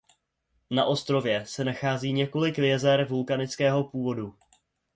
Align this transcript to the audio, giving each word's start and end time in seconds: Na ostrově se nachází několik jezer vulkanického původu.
Na 0.71 0.85
ostrově 0.85 1.45
se 1.45 1.63
nachází 1.63 2.13
několik 2.13 2.57
jezer 2.57 3.05
vulkanického 3.05 3.83
původu. 3.83 4.35